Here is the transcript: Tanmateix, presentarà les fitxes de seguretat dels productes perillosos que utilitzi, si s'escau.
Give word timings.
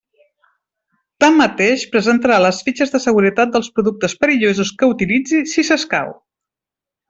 Tanmateix, 1.23 1.83
presentarà 1.97 2.39
les 2.45 2.63
fitxes 2.69 2.95
de 2.95 3.03
seguretat 3.05 3.53
dels 3.59 3.69
productes 3.77 4.19
perillosos 4.25 4.75
que 4.81 4.93
utilitzi, 4.97 5.47
si 5.55 5.69
s'escau. 5.71 6.15